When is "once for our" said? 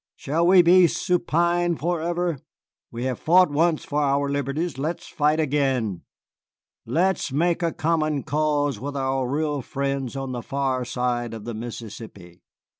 3.51-4.29